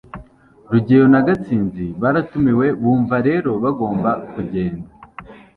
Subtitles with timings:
[0.71, 4.87] rugeyo na gashinzi baratumiwe, bumva rero bagomba kugenda